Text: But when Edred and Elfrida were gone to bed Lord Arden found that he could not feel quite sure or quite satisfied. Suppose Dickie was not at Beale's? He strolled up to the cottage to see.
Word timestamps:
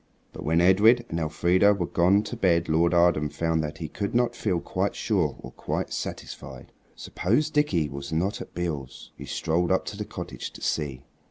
But 0.33 0.43
when 0.43 0.61
Edred 0.61 1.05
and 1.09 1.19
Elfrida 1.19 1.75
were 1.75 1.85
gone 1.85 2.23
to 2.23 2.35
bed 2.35 2.67
Lord 2.67 2.91
Arden 2.91 3.29
found 3.29 3.63
that 3.63 3.77
he 3.77 3.87
could 3.87 4.15
not 4.15 4.33
feel 4.35 4.59
quite 4.59 4.95
sure 4.95 5.35
or 5.37 5.51
quite 5.51 5.93
satisfied. 5.93 6.71
Suppose 6.95 7.51
Dickie 7.51 7.87
was 7.87 8.11
not 8.11 8.41
at 8.41 8.55
Beale's? 8.55 9.11
He 9.15 9.25
strolled 9.25 9.71
up 9.71 9.85
to 9.85 9.97
the 9.97 10.03
cottage 10.05 10.51
to 10.53 10.61
see. 10.61 11.03